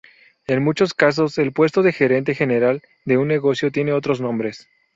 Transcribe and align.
En 0.47 0.63
muchos 0.63 0.95
casos, 0.95 1.37
el 1.37 1.53
puesto 1.53 1.83
de 1.83 1.91
gerente 1.93 2.33
general 2.33 2.81
de 3.05 3.17
un 3.19 3.27
negocio 3.27 3.71
tiene 3.71 3.93
otros 3.93 4.19
nombres. 4.19 4.67